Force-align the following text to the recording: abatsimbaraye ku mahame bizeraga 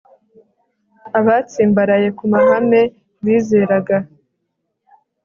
abatsimbaraye 1.19 2.07
ku 2.17 2.23
mahame 2.33 2.81
bizeraga 3.23 3.97